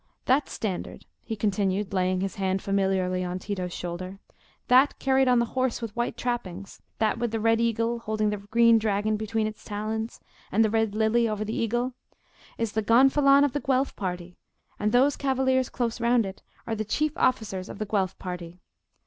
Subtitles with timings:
[0.25, 5.79] That standard," he continued, laying his hand familiarly on Tito's shoulder,—"that carried on the horse
[5.79, 10.19] with white trappings—that with the red eagle holding the green dragon between his talons,
[10.51, 14.39] and the red lily over the eagle—is the Gonfalon of the Guelf party,
[14.79, 18.59] and those cavaliers close round it are the chief officers of the Guelf party.